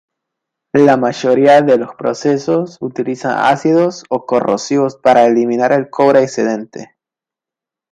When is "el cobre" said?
5.73-6.23